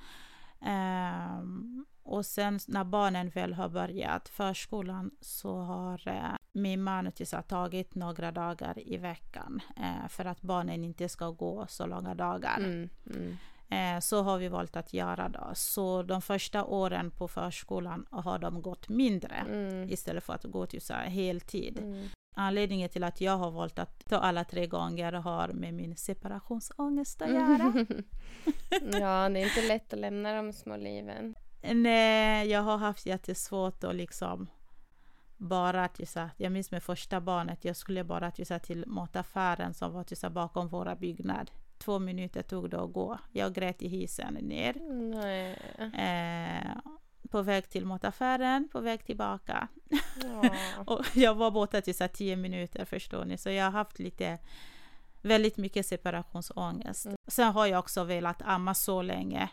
[0.60, 7.12] Um, och sen när barnen väl har börjat förskolan så har eh, min man
[7.48, 12.58] tagit några dagar i veckan eh, för att barnen inte ska gå så långa dagar.
[12.58, 13.38] Mm, mm.
[13.70, 15.52] Eh, så har vi valt att göra då.
[15.54, 19.90] Så de första åren på förskolan har de gått mindre mm.
[19.90, 21.80] istället för att gå till så här heltid.
[21.80, 22.08] Mm.
[22.36, 27.22] Anledningen till att jag har valt att ta alla tre gånger har med min separationsångest
[27.22, 27.74] att göra.
[29.00, 31.36] ja, det är inte lätt att lämna de små liven.
[31.74, 34.48] Nej, jag har haft jättesvårt att liksom
[35.38, 39.74] bara till så jag minns med första barnet, jag skulle bara till, så till mataffären
[39.74, 41.52] som var så bakom våra byggnad.
[41.78, 43.20] Två minuter tog det att gå.
[43.32, 44.74] Jag grät i hissen ner.
[45.14, 45.60] Nej.
[45.94, 46.78] Eh,
[47.30, 49.68] på väg till mataffären, på väg tillbaka.
[50.86, 54.40] och jag var borta till så tio minuter förstår ni, så jag har haft lite
[55.22, 57.06] väldigt mycket separationsångest.
[57.06, 57.18] Mm.
[57.28, 59.50] Sen har jag också velat amma så länge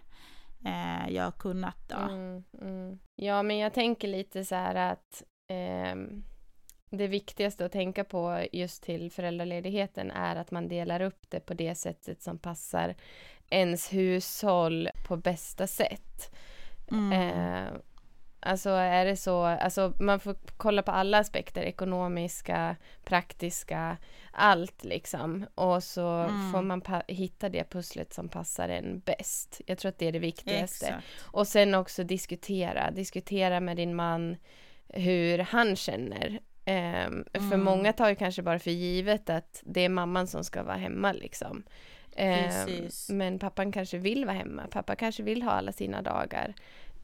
[0.64, 1.88] eh, jag har kunnat.
[1.88, 1.96] Då.
[1.96, 2.98] Mm, mm.
[3.16, 5.94] Ja, men jag tänker lite så här att eh,
[6.90, 11.54] det viktigaste att tänka på just till föräldraledigheten är att man delar upp det på
[11.54, 12.94] det sättet som passar
[13.50, 16.34] ens hushåll på bästa sätt.
[16.90, 17.12] Mm.
[17.12, 17.72] Eh,
[18.40, 23.96] alltså är det så, alltså man får kolla på alla aspekter, ekonomiska, praktiska,
[24.32, 25.46] allt liksom.
[25.54, 26.52] Och så mm.
[26.52, 29.60] får man hitta det pusslet som passar en bäst.
[29.66, 30.86] Jag tror att det är det viktigaste.
[30.86, 31.06] Exakt.
[31.20, 34.36] Och sen också diskutera, diskutera med din man
[34.94, 36.40] hur han känner.
[36.66, 36.74] Um,
[37.32, 37.50] mm.
[37.50, 40.76] För många tar ju kanske bara för givet att det är mamman som ska vara
[40.76, 41.62] hemma liksom.
[42.18, 46.54] Um, men pappan kanske vill vara hemma, pappa kanske vill ha alla sina dagar.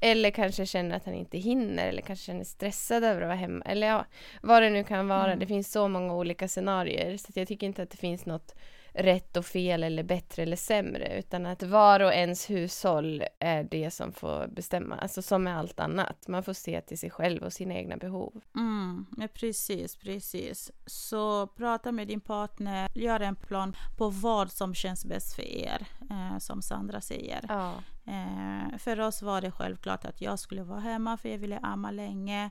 [0.00, 3.64] Eller kanske känner att han inte hinner eller kanske känner stressad över att vara hemma.
[3.64, 4.04] Eller ja,
[4.42, 5.26] vad det nu kan vara.
[5.26, 5.38] Mm.
[5.38, 8.54] Det finns så många olika scenarier så jag tycker inte att det finns något
[8.92, 13.90] rätt och fel eller bättre eller sämre utan att var och ens hushåll är det
[13.90, 16.28] som får bestämma, alltså som med allt annat.
[16.28, 18.40] Man får se till sig själv och sina egna behov.
[18.56, 20.70] Mm, precis, precis.
[20.86, 25.86] Så prata med din partner, gör en plan på vad som känns bäst för er,
[26.10, 27.44] eh, som Sandra säger.
[27.48, 27.74] Ja.
[28.06, 31.90] Eh, för oss var det självklart att jag skulle vara hemma för jag ville amma
[31.90, 32.50] länge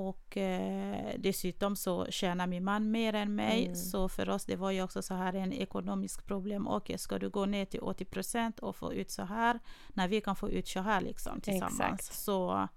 [0.00, 3.64] och eh, dessutom så tjänar min man mer än mig.
[3.64, 3.76] Mm.
[3.76, 6.68] Så för oss det var ju också så här en ekonomisk problem.
[6.68, 10.20] Okej, ska du gå ner till 80 procent och få ut så här när vi
[10.20, 11.80] kan få ut så här liksom tillsammans.
[11.80, 12.14] Exakt.
[12.14, 12.68] Så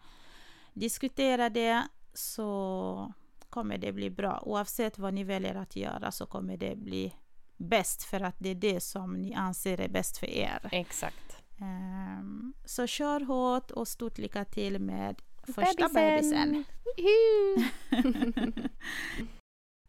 [0.74, 3.14] diskutera det så
[3.50, 4.40] kommer det bli bra.
[4.46, 7.14] Oavsett vad ni väljer att göra så kommer det bli
[7.58, 10.70] bäst för att det är det som ni anser är bäst för er.
[10.72, 11.44] Exakt.
[11.62, 16.66] Um, så kör hårt och stort lycka till med Första bebisen.
[16.96, 18.54] bebisen.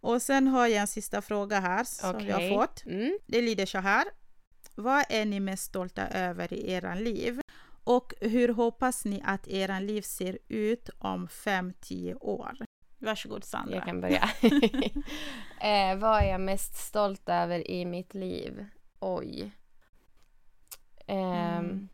[0.00, 2.28] och sen har jag en sista fråga här som okay.
[2.28, 2.86] jag har fått.
[2.86, 3.18] Mm.
[3.26, 4.04] Det lyder så här.
[4.74, 7.40] Vad är ni mest stolta över i era liv?
[7.84, 12.56] Och hur hoppas ni att era liv ser ut om 5-10 år?
[12.98, 13.74] Varsågod Sandra.
[13.74, 14.22] Jag kan börja.
[15.60, 18.66] eh, vad är jag mest stolt över i mitt liv?
[19.00, 19.50] Oj.
[21.06, 21.88] Eh, mm.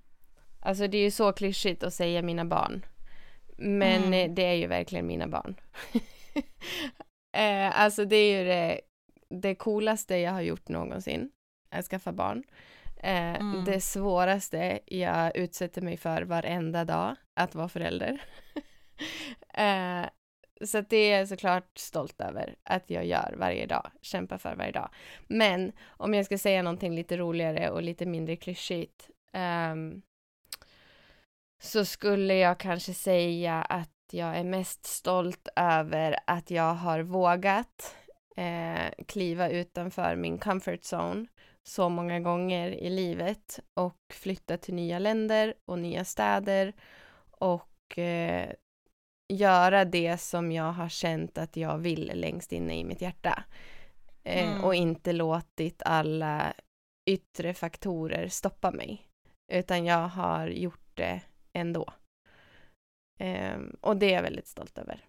[0.61, 2.87] Alltså det är ju så klyschigt att säga mina barn.
[3.61, 4.35] Men mm.
[4.35, 5.55] det är ju verkligen mina barn.
[7.37, 8.81] eh, alltså det är ju det,
[9.31, 11.31] det coolaste jag har gjort någonsin,
[11.71, 12.45] att skaffa barn.
[13.03, 13.65] Eh, mm.
[13.65, 18.23] Det svåraste jag utsätter mig för varenda dag, att vara förälder.
[19.55, 20.05] eh,
[20.65, 24.73] så det är jag såklart stolt över att jag gör varje dag, kämpar för varje
[24.73, 24.91] dag.
[25.29, 29.11] Men om jag ska säga någonting lite roligare och lite mindre klyschigt
[29.73, 30.03] um,
[31.61, 37.97] så skulle jag kanske säga att jag är mest stolt över att jag har vågat
[38.37, 41.27] eh, kliva utanför min comfort zone
[41.63, 46.73] så många gånger i livet och flytta till nya länder och nya städer
[47.31, 48.53] och eh,
[49.29, 53.45] göra det som jag har känt att jag vill längst inne i mitt hjärta.
[54.25, 54.65] Eh, mm.
[54.65, 56.53] Och inte låtit alla
[57.07, 59.07] yttre faktorer stoppa mig.
[59.53, 61.21] Utan jag har gjort det
[61.53, 61.93] ändå.
[63.21, 65.05] Um, och det är jag väldigt stolt över.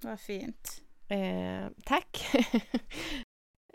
[0.00, 0.82] Vad fint.
[1.12, 2.26] Uh, tack.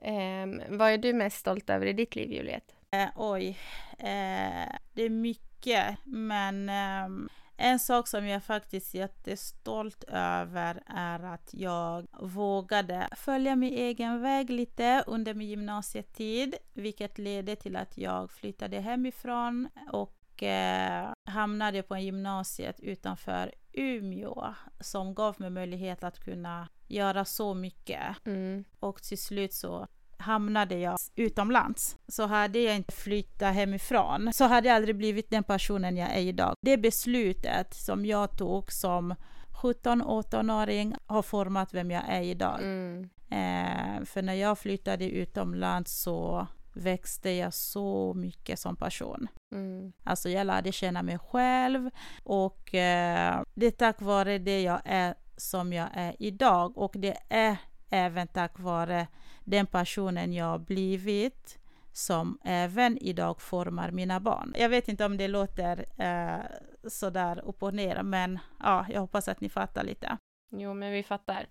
[0.01, 2.75] um, vad är du mest stolt över i ditt liv, Juliet?
[2.95, 3.47] Uh, oj,
[3.91, 6.69] uh, det är mycket, men
[7.05, 13.73] um, en sak som jag faktiskt är jättestolt över är att jag vågade följa min
[13.73, 21.13] egen väg lite under min gymnasietid, vilket ledde till att jag flyttade hemifrån och eh,
[21.25, 28.25] hamnade på en gymnasiet utanför Umeå som gav mig möjlighet att kunna göra så mycket.
[28.25, 28.63] Mm.
[28.79, 31.97] Och till slut så hamnade jag utomlands.
[32.07, 36.21] Så hade jag inte flyttat hemifrån så hade jag aldrig blivit den personen jag är
[36.21, 36.55] idag.
[36.61, 39.15] Det beslutet som jag tog som
[39.63, 42.59] 17-18-åring har format vem jag är idag.
[42.61, 43.09] Mm.
[43.29, 49.27] Eh, för när jag flyttade utomlands så växte jag så mycket som person.
[49.51, 49.93] Mm.
[50.03, 51.89] Alltså jag lärde känna mig själv
[52.23, 57.17] och eh, det är tack vare det jag är som jag är idag och det
[57.29, 57.57] är
[57.89, 59.07] även tack vare
[59.43, 61.59] den personen jag blivit
[61.91, 64.53] som även idag formar mina barn.
[64.57, 66.41] Jag vet inte om det låter eh,
[66.89, 70.17] sådär upp och ner, men ja, jag hoppas att ni fattar lite.
[70.51, 71.47] Jo, men vi fattar.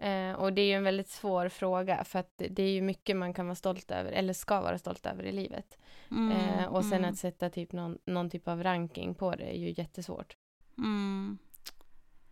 [0.00, 3.16] Eh, och det är ju en väldigt svår fråga för att det är ju mycket
[3.16, 5.78] man kan vara stolt över eller ska vara stolt över i livet.
[6.10, 9.44] Mm, eh, och sen mm, att sätta typ någon, någon typ av ranking på det
[9.44, 10.36] är ju jättesvårt.
[10.78, 11.38] mm.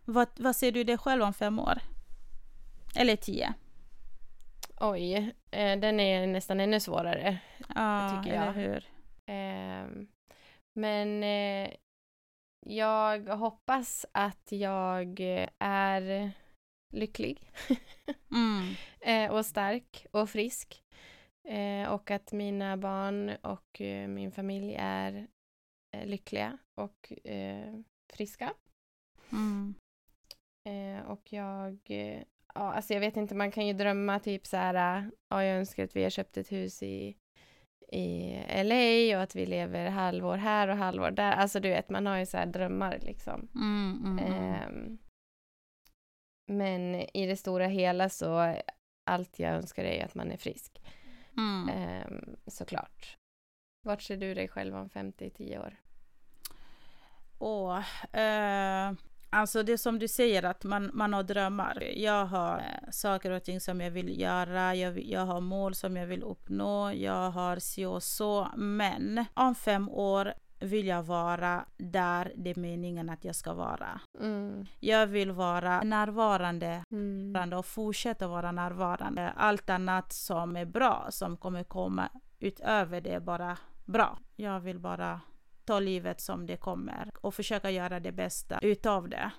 [0.05, 1.77] Vad, vad ser du dig själv om fem år?
[2.95, 3.53] Eller tio?
[4.79, 7.37] Oj, eh, den är nästan ännu svårare.
[7.75, 8.43] Ja, tycker jag.
[8.43, 8.85] eller hur?
[9.25, 10.07] Ehm,
[10.73, 11.69] men eh,
[12.65, 15.19] jag hoppas att jag
[15.59, 16.31] är
[16.93, 17.51] lycklig
[18.31, 18.73] Mm.
[19.01, 20.83] eh, och stark och frisk.
[21.47, 25.27] Eh, och att mina barn och eh, min familj är
[25.95, 27.73] eh, lyckliga och eh,
[28.13, 28.53] friska.
[29.31, 29.75] Mm.
[30.69, 31.79] Eh, och jag,
[32.53, 35.83] ja, alltså jag vet inte, man kan ju drömma typ så här, ja, jag önskar
[35.83, 37.17] att vi har köpt ett hus i,
[37.91, 41.31] i LA och att vi lever halvår här och halvår där.
[41.31, 43.47] Alltså du vet, man har ju så här drömmar liksom.
[43.55, 44.53] Mm, mm, mm.
[44.53, 44.97] Ehm,
[46.47, 48.55] men i det stora hela så,
[49.03, 50.81] allt jag önskar är att man är frisk.
[51.37, 51.69] Mm.
[51.69, 53.17] Ehm, såklart.
[53.83, 55.75] Vart ser du dig själv om 5-10 år?
[57.37, 57.77] Och,
[58.19, 58.93] eh,
[59.29, 61.83] alltså det som du säger att man, man har drömmar.
[61.95, 64.75] Jag har eh, saker och ting som jag vill göra.
[64.75, 66.93] Jag, jag har mål som jag vill uppnå.
[66.93, 68.47] Jag har si och så.
[68.55, 74.01] Men om fem år vill jag vara där det är meningen att jag ska vara.
[74.19, 74.65] Mm.
[74.79, 77.53] Jag vill vara närvarande Mm.
[77.53, 79.29] och fortsätta vara närvarande.
[79.35, 84.19] Allt annat som är bra, som kommer komma utöver det, är bara bra.
[84.35, 85.21] Jag vill bara
[85.65, 89.31] ta livet som det kommer och försöka göra det bästa utav det.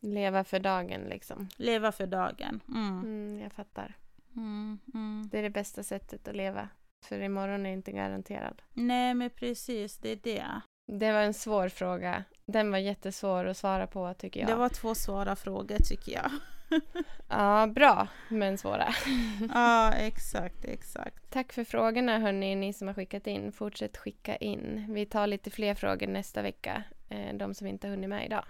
[0.00, 1.48] Leva för dagen liksom.
[1.56, 2.60] Leva för dagen.
[2.68, 2.98] Mm.
[3.00, 3.94] Mm, jag fattar.
[4.36, 5.28] Mm, mm.
[5.30, 6.68] Det är det bästa sättet att leva.
[7.08, 8.62] För imorgon är inte garanterad.
[8.72, 10.46] Nej, men precis, det är det.
[10.86, 12.24] Det var en svår fråga.
[12.46, 14.48] Den var jättesvår att svara på tycker jag.
[14.48, 16.30] Det var två svåra frågor tycker jag.
[17.28, 18.88] Ja, bra, men svåra.
[19.54, 21.30] ja, exakt, exakt.
[21.30, 23.52] Tack för frågorna hörni, ni som har skickat in.
[23.52, 24.86] Fortsätt skicka in.
[24.94, 26.82] Vi tar lite fler frågor nästa vecka.
[27.08, 28.44] eh, De som inte har hunnit med idag.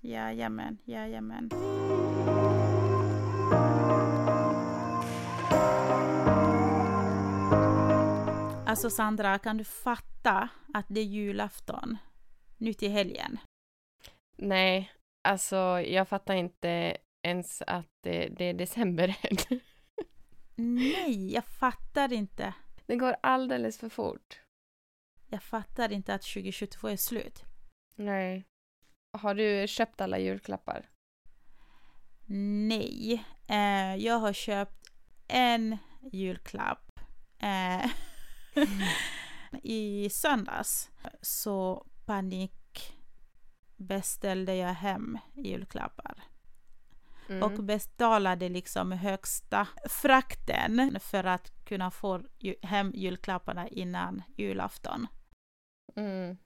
[0.00, 1.50] Jajamän, jajamän.
[8.70, 11.96] Alltså Sandra, kan du fatta att det är julafton
[12.56, 13.38] nu till helgen?
[14.36, 14.92] Nej,
[15.28, 19.60] alltså jag fattar inte ens att det, det är december än.
[20.54, 22.54] Nej, jag fattar inte.
[22.86, 24.40] Det går alldeles för fort.
[25.26, 27.44] Jag fattar inte att 2022 är slut.
[27.94, 28.44] Nej.
[29.18, 30.88] Har du köpt alla julklappar?
[32.68, 34.90] Nej, eh, jag har köpt
[35.28, 35.78] en
[36.12, 37.00] julklapp
[37.38, 37.90] eh,
[39.62, 40.90] i söndags.
[41.20, 42.92] Så panik
[43.76, 46.22] beställde jag hem julklappar
[47.28, 47.42] Mm.
[47.42, 52.22] och betalade liksom högsta frakten för att kunna få
[52.62, 55.06] hem julklapparna innan julafton.
[55.96, 56.36] Mm.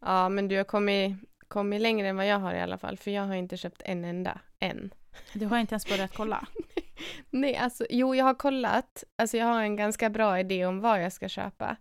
[0.00, 1.16] Ja, men du har kommit,
[1.48, 4.04] kommit längre än vad jag har i alla fall, för jag har inte köpt en
[4.04, 4.94] enda än.
[5.34, 6.48] Du har inte ens börjat kolla?
[7.30, 9.04] Nej, alltså jo, jag har kollat.
[9.16, 11.76] Alltså jag har en ganska bra idé om vad jag ska köpa.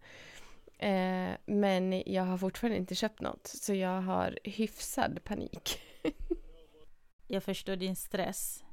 [0.78, 5.80] Eh, men jag har fortfarande inte köpt något, så jag har hyfsad panik.
[7.28, 8.64] Jag förstår din stress.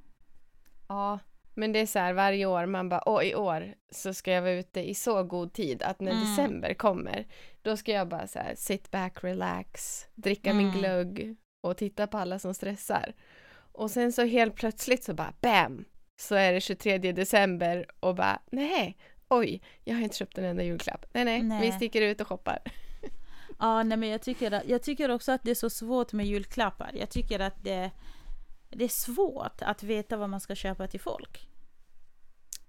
[0.89, 1.19] Ja,
[1.55, 4.43] men det är så här varje år, man bara, åh i år så ska jag
[4.43, 6.25] vara ute i så god tid att när Mm.
[6.25, 7.27] december kommer,
[7.63, 10.79] då ska jag bara så här sit back, relax, dricka min Mm.
[10.79, 13.15] glögg och titta på alla som stressar.
[13.73, 15.85] Och sen så helt plötsligt så bara bam,
[16.21, 18.97] så är det 23 december och bara nej,
[19.29, 21.07] oj, jag har inte köpt en enda julklapp.
[21.13, 21.61] Nej, nej, Nej.
[21.61, 22.59] vi sticker ut och shoppar.
[23.59, 26.91] Ja, nej, men jag tycker, jag tycker också att det är så svårt med julklappar.
[26.95, 27.91] Jag tycker att det,
[28.71, 31.49] det är svårt att veta vad man ska köpa till folk.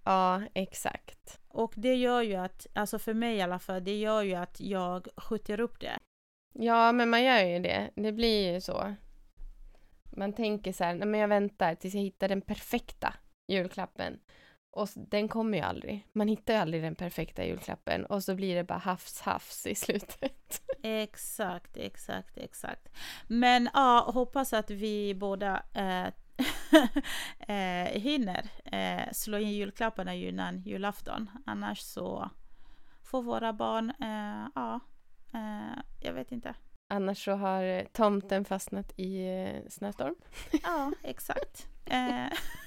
[0.04, 1.40] Ja, exakt.
[1.48, 4.60] Och det gör ju att, alltså för mig i alla fall, det gör ju att
[4.62, 6.00] jag skjuter upp det.
[6.54, 7.90] Ja, men man gör ju det.
[7.96, 8.96] Det blir ju så.
[10.04, 13.14] Man tänker så här, nej men jag väntar tills jag hittar den perfekta
[13.52, 14.20] julklappen.
[14.72, 16.08] Och den kommer ju aldrig.
[16.14, 20.62] Man hittar ju aldrig den perfekta julklappen och så blir det bara hafs-hafs i slutet.
[20.84, 22.90] Exakt, exakt, exakt.
[23.28, 26.08] Men ja, hoppas att vi båda eh,
[27.56, 31.30] eh, hinner eh, slå in julklapparna innan julafton.
[31.46, 32.30] Annars så
[33.04, 34.80] får våra barn, eh, ja,
[35.34, 36.54] eh, jag vet inte.
[36.90, 39.28] Annars så har tomten fastnat i
[39.70, 40.16] snöstorm.
[40.64, 41.68] Ja, exakt.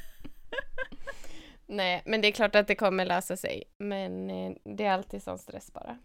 [0.55, 0.97] Eh,
[1.67, 3.63] Nej, men det är klart att det kommer lösa sig.
[3.79, 5.99] Men eh, det är alltid sån stress bara.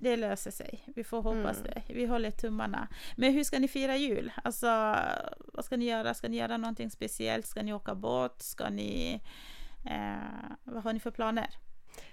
[0.00, 0.84] det löser sig.
[0.96, 1.70] Vi får hoppas Mm.
[1.74, 1.94] det.
[1.94, 2.88] Vi håller tummarna.
[3.16, 4.32] Men hur ska ni fira jul?
[4.44, 4.66] Alltså,
[5.54, 6.14] vad ska ni göra?
[6.14, 7.46] Ska ni göra någonting speciellt?
[7.46, 8.42] Ska ni åka båt?
[8.42, 9.20] Ska ni...
[9.86, 11.46] Eh, vad har ni för planer?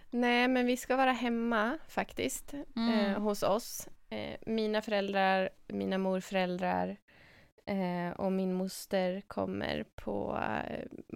[0.09, 2.53] Nej, men vi ska vara hemma faktiskt.
[2.53, 3.87] eh, hos oss.
[4.09, 6.97] Eh, mina föräldrar, mina morföräldrar
[7.65, 10.39] eh, och min moster kommer på,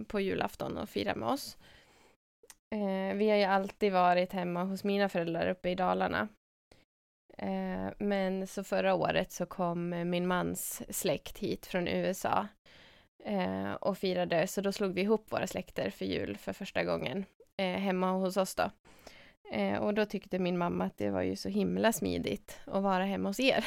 [0.08, 1.58] på julafton och firar med oss.
[2.74, 6.28] Eh, vi har ju alltid varit hemma hos mina föräldrar uppe i Dalarna.
[7.38, 12.46] Eh, men så förra året så kom min mans släkt hit från USA
[13.24, 17.24] eh, och firade, så då slog vi ihop våra släkter för jul för första gången
[17.56, 18.70] eh, hemma hos oss då.
[19.52, 23.04] Eh, och då tyckte min mamma att det var ju så himla smidigt att vara
[23.04, 23.64] hemma hos er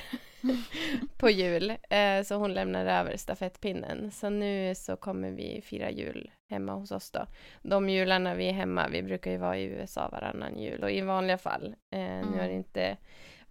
[1.17, 1.69] på jul.
[1.89, 4.11] Eh, så hon lämnade över stafettpinnen.
[4.11, 7.25] Så nu så kommer vi fira jul hemma hos oss då.
[7.61, 11.01] De jularna vi är hemma, vi brukar ju vara i USA varannan jul och i
[11.01, 11.75] vanliga fall.
[11.91, 12.57] Eh, Nu har det Mm.
[12.57, 12.97] inte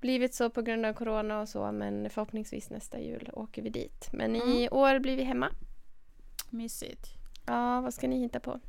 [0.00, 4.08] blivit så på grund av corona och så, men förhoppningsvis nästa jul åker vi dit.
[4.12, 5.48] Men i år blir vi hemma.
[6.50, 7.06] Mysigt.
[7.46, 8.60] Ja, vad ska ni hitta på?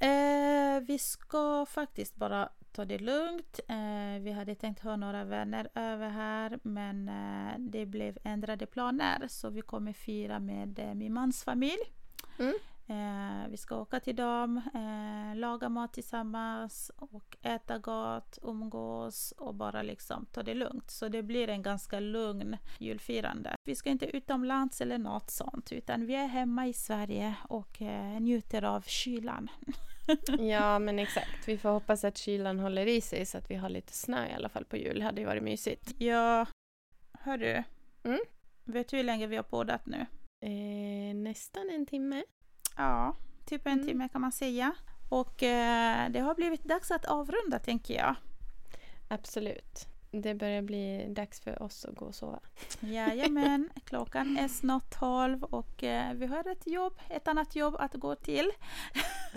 [0.00, 3.60] Eh, vi ska faktiskt bara ta det lugnt.
[3.68, 9.28] Eh, vi hade tänkt ha några vänner över här men eh, det blev ändrade planer
[9.28, 11.92] så vi kommer fira med eh, min mans familj.
[12.38, 12.54] Mm.
[12.90, 19.54] Eh, vi ska åka till dem, eh, laga mat tillsammans och äta gott, umgås och
[19.54, 20.90] bara liksom ta det lugnt.
[20.90, 23.56] Så det blir en ganska lugn julfirande.
[23.64, 28.20] Vi ska inte utomlands eller något sånt utan vi är hemma i Sverige och eh,
[28.20, 29.48] njuter av kylan.
[30.38, 31.48] Ja, men exakt.
[31.48, 34.32] Vi får hoppas att kylan håller i sig så att vi har lite snö i
[34.32, 35.02] alla fall på jul.
[35.02, 35.94] hade ju varit mysigt.
[35.98, 36.46] Ja,
[37.12, 37.62] hörru.
[38.04, 38.20] Mm?
[38.64, 40.06] Vet du hur länge vi har poddat nu?
[40.40, 42.22] Eh, nästan en timme.
[42.76, 43.86] Ja, typ en Mm.
[43.86, 44.72] timme kan man säga.
[45.08, 48.14] Och eh, det har blivit dags att avrunda tänker jag.
[49.08, 49.86] Absolut.
[50.10, 52.40] Det börjar bli dags för oss att gå och sova.
[52.80, 57.94] Jajamän, klockan är snart 12 och eh, vi har ett jobb, ett annat jobb att
[57.94, 58.50] gå till.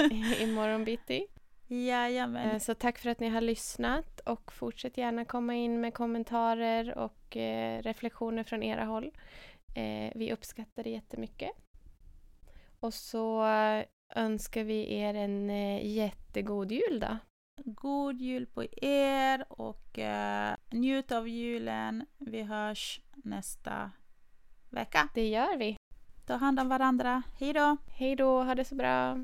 [0.40, 1.28] Imorgon bitti.
[1.68, 2.50] Jajamän.
[2.50, 6.98] Eh, Så tack för att ni har lyssnat och fortsätt gärna komma in med kommentarer
[6.98, 9.12] och eh, reflektioner från era håll.
[10.16, 11.52] Vi uppskattar det jättemycket.
[12.80, 13.44] Och så
[14.16, 15.50] önskar vi er en
[15.94, 17.18] jättegod jul då.
[17.66, 22.06] God jul på er och eh, njut av julen.
[22.18, 23.92] Vi hörs nästa
[24.70, 25.10] vecka.
[25.14, 25.78] Det gör vi.
[26.26, 27.24] Ta hand om varandra.
[27.40, 27.78] Hej då!
[27.88, 29.18] Hej då, ha det så bra.